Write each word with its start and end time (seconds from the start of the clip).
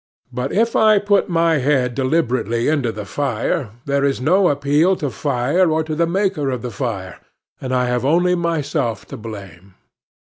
But, 0.33 0.51
if 0.51 0.75
I 0.75 0.97
put 0.97 1.29
my 1.29 1.59
head 1.59 1.93
deliberately 1.93 2.67
into 2.67 2.91
the 2.91 3.05
fire, 3.05 3.69
there 3.85 4.03
is 4.03 4.19
no 4.19 4.49
appeal 4.49 4.95
to 4.95 5.11
fire 5.11 5.69
or 5.69 5.83
to 5.83 5.93
the 5.93 6.07
Maker 6.07 6.49
of 6.49 6.65
fire, 6.73 7.19
and 7.61 7.71
I 7.71 7.85
have 7.85 8.03
only 8.03 8.33
myself 8.33 9.05
to 9.13 9.17
blame. 9.17 9.75